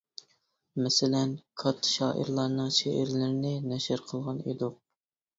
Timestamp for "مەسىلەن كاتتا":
0.83-1.91